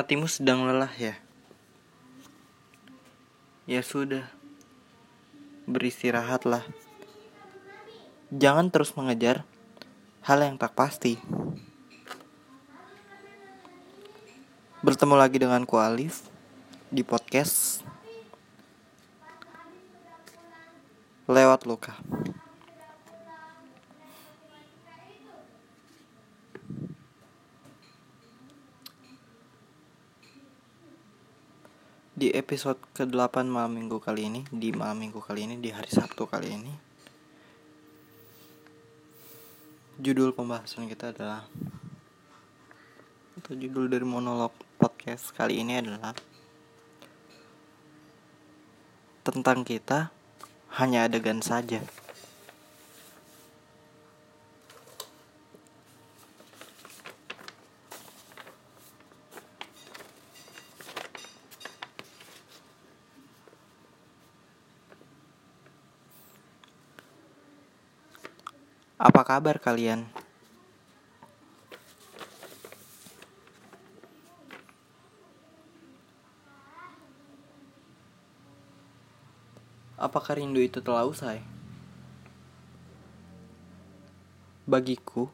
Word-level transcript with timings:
Hatimu 0.00 0.24
sedang 0.32 0.64
lelah 0.64 0.88
ya? 0.96 1.12
Ya 3.68 3.84
sudah, 3.84 4.24
beristirahatlah. 5.68 6.64
Jangan 8.32 8.72
terus 8.72 8.96
mengejar 8.96 9.44
hal 10.24 10.40
yang 10.40 10.56
tak 10.56 10.72
pasti. 10.72 11.20
Bertemu 14.80 15.20
lagi 15.20 15.36
dengan 15.36 15.68
ku 15.68 15.76
Alif 15.76 16.32
di 16.88 17.04
podcast 17.04 17.84
Lewat 21.28 21.68
Luka. 21.68 22.00
Di 32.20 32.36
episode 32.36 32.76
ke-8 32.92 33.48
malam 33.48 33.80
minggu 33.80 33.96
kali 33.96 34.28
ini 34.28 34.44
Di 34.52 34.76
malam 34.76 35.00
minggu 35.00 35.24
kali 35.24 35.48
ini 35.48 35.56
Di 35.56 35.72
hari 35.72 35.88
Sabtu 35.88 36.28
kali 36.28 36.52
ini 36.52 36.68
Judul 39.96 40.36
pembahasan 40.36 40.84
kita 40.84 41.16
adalah 41.16 41.48
Atau 43.40 43.56
judul 43.56 43.88
dari 43.88 44.04
monolog 44.04 44.52
podcast 44.76 45.32
kali 45.32 45.64
ini 45.64 45.80
adalah 45.80 46.12
Tentang 49.24 49.64
kita 49.64 50.12
Hanya 50.76 51.08
adegan 51.08 51.40
saja 51.40 51.80
Apa 69.00 69.24
kabar 69.24 69.56
kalian? 69.56 70.04
Apakah 79.96 80.36
rindu 80.36 80.60
itu 80.60 80.84
telah 80.84 81.08
usai? 81.08 81.40
Bagiku, 84.68 85.32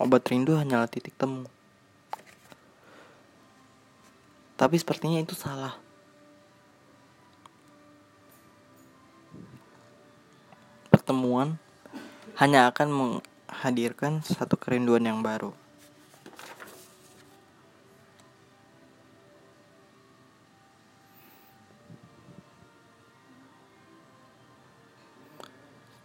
obat 0.00 0.24
rindu 0.24 0.56
hanyalah 0.56 0.88
titik 0.88 1.12
temu. 1.20 1.44
Tapi 4.56 4.80
sepertinya 4.80 5.20
itu 5.20 5.36
salah. 5.36 5.91
Pertemuan 11.02 11.58
hanya 12.38 12.70
akan 12.70 13.18
menghadirkan 13.50 14.22
satu 14.22 14.54
kerinduan 14.54 15.02
yang 15.02 15.18
baru. 15.18 15.50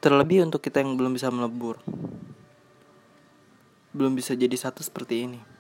Terlebih 0.01 0.49
untuk 0.49 0.66
kita 0.66 0.81
yang 0.81 0.97
belum 0.97 1.13
bisa 1.13 1.29
melebur. 1.29 1.77
Belum 3.94 4.17
bisa 4.17 4.33
jadi 4.33 4.57
satu 4.57 4.81
seperti 4.81 5.29
ini. 5.29 5.56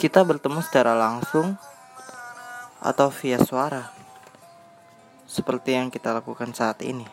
Kita 0.00 0.24
bertemu 0.24 0.64
secara 0.64 0.96
langsung 0.96 1.60
atau 2.80 3.12
via 3.20 3.36
suara, 3.36 3.92
seperti 5.28 5.76
yang 5.76 5.92
kita 5.92 6.16
lakukan 6.16 6.56
saat 6.56 6.80
ini. 6.80 7.04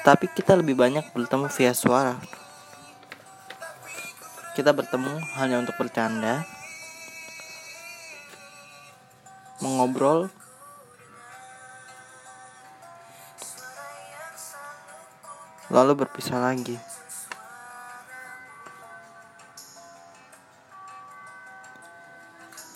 Tapi 0.00 0.32
kita 0.32 0.56
lebih 0.56 0.80
banyak 0.80 1.12
bertemu 1.12 1.44
via 1.52 1.76
suara. 1.76 2.16
Kita 4.56 4.72
bertemu 4.72 5.20
hanya 5.36 5.60
untuk 5.60 5.76
bercanda, 5.76 6.48
mengobrol, 9.60 10.32
lalu 15.68 15.92
berpisah 16.00 16.40
lagi. 16.40 16.80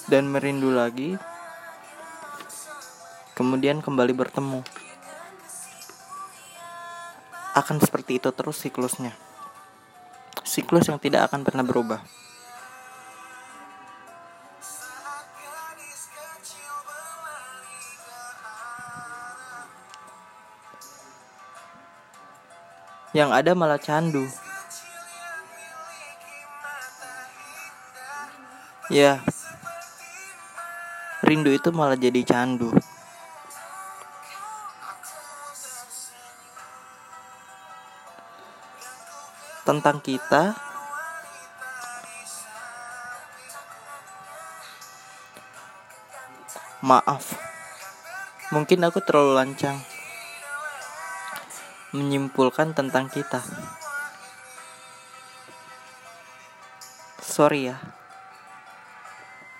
Dan 0.06 0.28
merindu 0.28 0.68
lagi, 0.68 1.16
kemudian 3.32 3.80
kembali 3.80 4.12
bertemu. 4.12 4.60
Akan 7.54 7.78
seperti 7.78 8.18
itu 8.18 8.28
terus 8.34 8.58
siklusnya. 8.60 9.14
Siklus 10.44 10.90
yang 10.90 11.00
tidak 11.00 11.30
akan 11.30 11.46
pernah 11.46 11.64
berubah. 11.64 12.02
Yang 23.14 23.30
ada 23.30 23.50
malah 23.54 23.78
candu. 23.78 24.26
Ya, 28.92 29.22
rindu 31.24 31.48
itu 31.48 31.72
malah 31.72 31.96
jadi 31.96 32.20
candu. 32.20 32.68
Tentang 39.64 39.96
kita 40.04 40.52
Maaf 46.84 47.32
Mungkin 48.52 48.84
aku 48.84 49.00
terlalu 49.00 49.40
lancang 49.40 49.80
Menyimpulkan 51.96 52.76
tentang 52.76 53.08
kita 53.08 53.40
Sorry 57.24 57.72
ya 57.72 57.80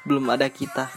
Belum 0.05 0.29
ada 0.29 0.53
kita 0.53 0.93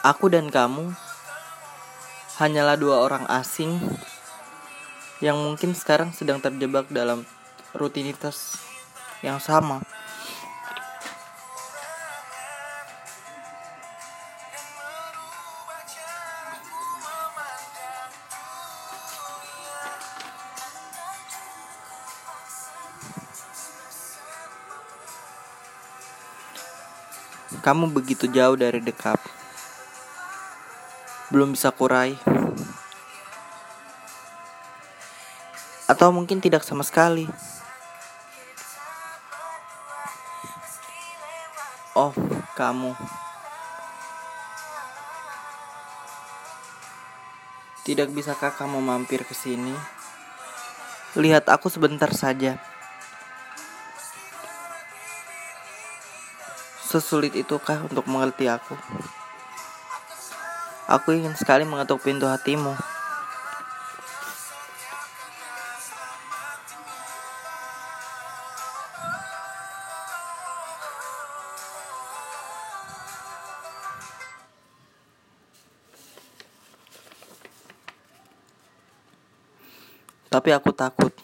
Aku 0.00 0.32
dan 0.32 0.48
kamu 0.48 0.96
hanyalah 2.40 2.80
dua 2.80 3.04
orang 3.04 3.28
asing 3.28 3.76
yang 5.20 5.36
mungkin 5.36 5.76
sekarang 5.76 6.08
sedang 6.16 6.40
terjebak 6.40 6.88
dalam 6.88 7.28
rutinitas 7.76 8.56
yang 9.20 9.36
sama. 9.36 9.84
Kamu 27.60 27.92
begitu 27.92 28.24
jauh 28.32 28.56
dari 28.56 28.80
dekat 28.80 29.39
belum 31.30 31.54
bisa 31.54 31.70
kurai. 31.70 32.18
Atau 35.86 36.10
mungkin 36.10 36.42
tidak 36.42 36.66
sama 36.66 36.82
sekali. 36.82 37.30
Oh, 41.94 42.14
kamu. 42.54 42.94
Tidak 47.86 48.06
bisakah 48.14 48.54
kamu 48.54 48.78
mampir 48.78 49.26
ke 49.26 49.34
sini? 49.34 49.74
Lihat 51.18 51.50
aku 51.50 51.66
sebentar 51.66 52.10
saja. 52.14 52.62
Sesulit 56.86 57.34
itukah 57.34 57.86
untuk 57.86 58.06
mengerti 58.06 58.46
aku? 58.46 58.74
Aku 60.90 61.14
ingin 61.14 61.38
sekali 61.38 61.62
mengetuk 61.62 62.02
pintu 62.02 62.26
hatimu. 62.26 62.74
Tapi 80.26 80.50
aku 80.50 80.74
takut. 80.74 81.14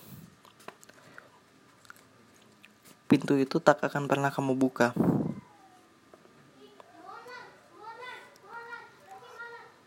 Pintu 3.10 3.34
itu 3.34 3.58
tak 3.58 3.82
akan 3.82 4.06
pernah 4.06 4.30
kamu 4.30 4.54
buka. 4.54 4.94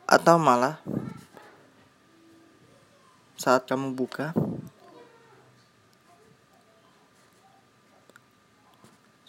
Atau 0.09 0.41
malah 0.41 0.81
saat 3.37 3.69
kamu 3.69 3.93
buka 3.93 4.33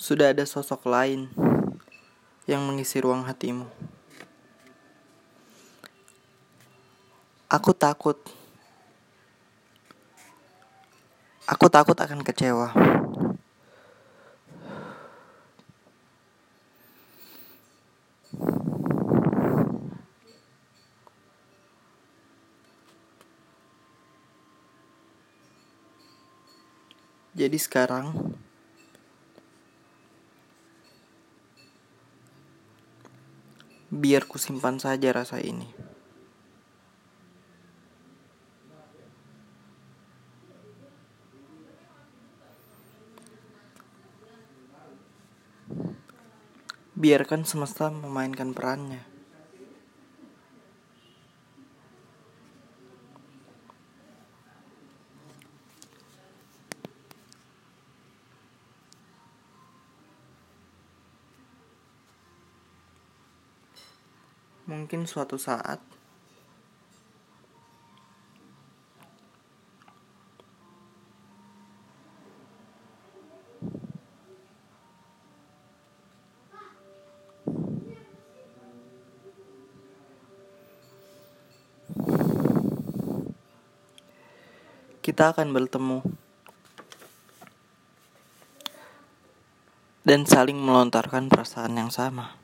sudah 0.00 0.32
ada 0.32 0.48
sosok 0.48 0.88
lain 0.88 1.28
yang 2.48 2.64
mengisi 2.64 2.96
ruang 2.96 3.28
hatimu. 3.28 3.68
Aku 7.52 7.76
takut. 7.76 8.16
Aku 11.44 11.68
takut 11.68 11.98
akan 12.00 12.24
kecewa. 12.24 12.72
Jadi 27.40 27.56
sekarang 27.56 28.36
biar 33.88 34.28
ku 34.28 34.36
simpan 34.36 34.76
saja 34.76 35.08
rasa 35.08 35.40
ini. 35.40 35.72
Biarkan 46.92 47.48
semesta 47.48 47.88
memainkan 47.88 48.52
perannya. 48.52 49.09
Mungkin 64.70 65.02
suatu 65.02 65.34
saat 65.34 65.82
kita 85.02 85.34
akan 85.34 85.50
bertemu 85.50 85.98
dan 90.06 90.22
saling 90.30 90.62
melontarkan 90.62 91.26
perasaan 91.26 91.74
yang 91.74 91.90
sama. 91.90 92.39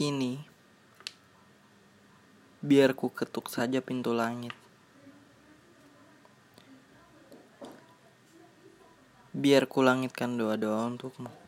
Kini, 0.00 0.40
biar 2.64 2.96
ku 2.96 3.12
ketuk 3.12 3.52
saja 3.52 3.84
pintu 3.84 4.16
langit. 4.16 4.56
Biar 9.36 9.68
ku 9.68 9.84
langitkan 9.84 10.40
doa-doa 10.40 10.88
untukmu. 10.88 11.39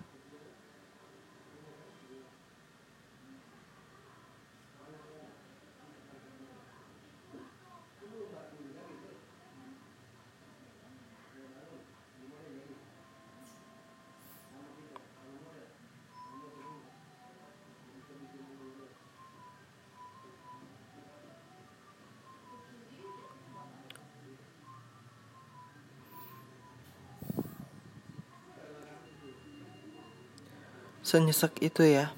Senyesek 31.12 31.61
itu 31.61 31.85
ya, 31.85 32.09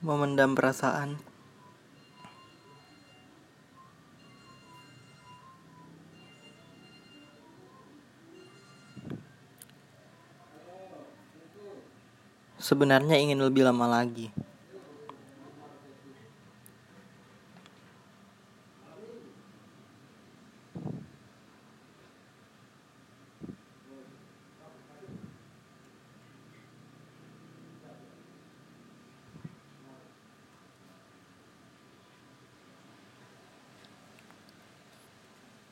memendam 0.00 0.56
perasaan. 0.56 1.20
Sebenarnya 12.56 13.20
ingin 13.20 13.44
lebih 13.44 13.68
lama 13.68 13.84
lagi. 13.84 14.32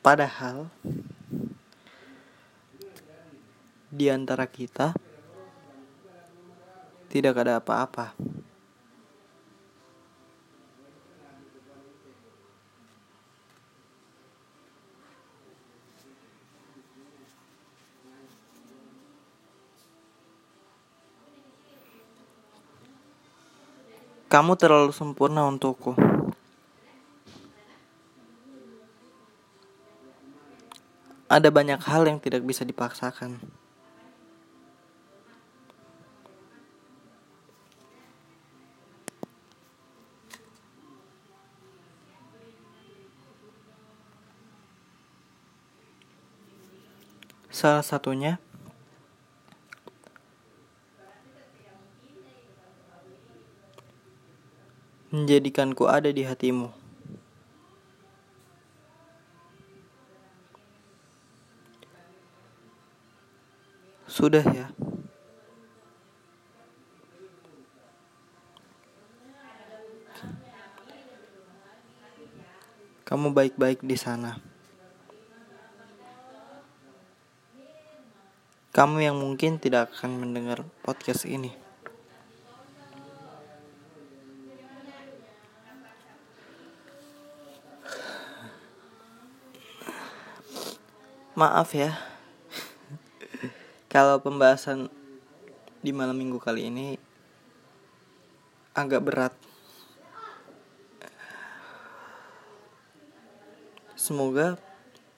Padahal 0.01 0.73
di 3.93 4.09
antara 4.09 4.49
kita 4.49 4.97
tidak 7.13 7.43
ada 7.45 7.61
apa-apa. 7.61 8.17
Kamu 24.31 24.55
terlalu 24.55 24.95
sempurna 24.95 25.43
untukku. 25.45 26.20
Ada 31.31 31.47
banyak 31.55 31.79
hal 31.87 32.11
yang 32.11 32.19
tidak 32.19 32.43
bisa 32.43 32.67
dipaksakan. 32.67 33.39
Salah 47.47 47.87
satunya 47.87 48.43
menjadikanku 55.15 55.87
ada 55.87 56.11
di 56.11 56.27
hatimu. 56.27 56.80
Sudah 64.21 64.45
ya. 64.45 64.69
kamu 73.11 73.35
baik-baik 73.35 73.83
di 73.83 73.99
sana. 73.99 74.39
Kamu 78.71 79.03
yang 79.03 79.19
mungkin 79.19 79.59
tidak 79.59 79.91
akan 79.99 80.23
mendengar 80.23 80.63
podcast 80.87 81.27
ini. 81.27 81.51
Maaf 91.35 91.75
ya, 91.75 91.99
kalau 93.91 94.23
pembahasan 94.23 94.87
di 95.83 95.91
malam 95.91 96.15
minggu 96.15 96.39
kali 96.39 96.71
ini 96.71 96.95
agak 98.71 99.03
berat. 99.03 99.35
Semoga 103.99 104.63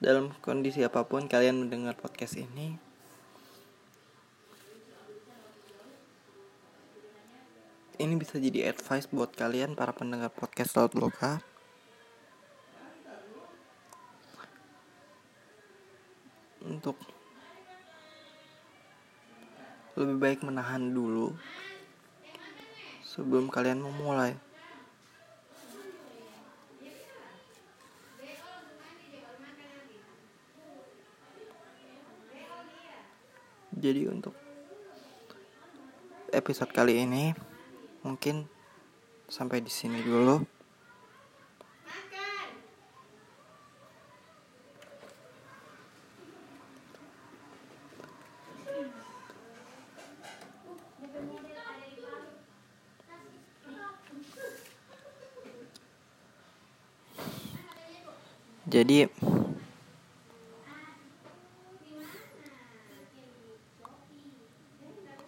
dalam 0.01 0.33
kondisi 0.41 0.81
apa 0.81 1.05
pun 1.05 1.29
kalian 1.29 1.63
mendengar 1.63 1.93
podcast 1.95 2.35
ini 2.35 2.75
ini 8.01 8.13
bisa 8.19 8.35
jadi 8.35 8.73
advice 8.73 9.07
buat 9.07 9.31
kalian 9.31 9.79
para 9.79 9.95
pendengar 9.95 10.27
podcast 10.33 10.75
Laut 10.75 10.91
Loka 10.97 11.39
untuk 16.65 16.99
lebih 19.93 20.17
baik 20.17 20.39
menahan 20.41 20.89
dulu 20.89 21.37
sebelum 23.05 23.45
kalian 23.53 23.77
memulai. 23.77 24.33
Jadi 33.73 34.07
untuk 34.07 34.33
episode 36.31 36.71
kali 36.71 37.03
ini 37.03 37.35
mungkin 38.01 38.47
sampai 39.27 39.59
di 39.59 39.69
sini 39.69 40.01
dulu. 40.01 40.52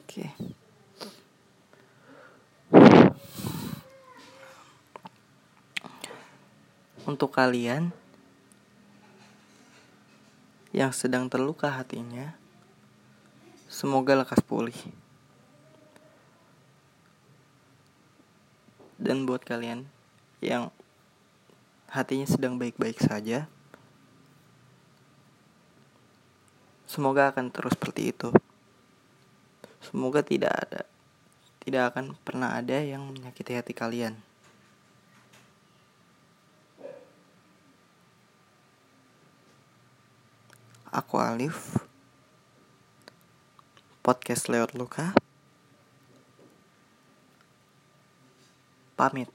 Oke. 0.05 0.31
Untuk 7.05 7.35
kalian 7.35 7.91
yang 10.75 10.91
sedang 10.91 11.31
terluka 11.31 11.71
hatinya, 11.71 12.35
semoga 13.71 14.19
lekas 14.19 14.43
pulih. 14.43 14.75
Dan 18.99 19.23
buat 19.23 19.43
kalian 19.43 19.87
yang 20.43 20.71
hatinya 21.87 22.27
sedang 22.27 22.59
baik-baik 22.59 22.99
saja, 22.99 23.47
semoga 26.95 27.35
akan 27.35 27.51
terus 27.51 27.75
seperti 27.75 28.15
itu. 28.15 28.31
Semoga 29.83 30.23
tidak 30.23 30.55
ada 30.55 30.87
tidak 31.65 31.97
akan 31.97 32.13
pernah 32.21 32.53
ada 32.53 32.77
yang 32.77 33.09
menyakiti 33.09 33.57
hati 33.57 33.73
kalian. 33.73 34.13
Aku 40.93 41.17
Alif. 41.17 41.81
Podcast 44.05 44.45
lewat 44.47 44.77
luka. 44.77 45.17
Pamit. 48.93 49.34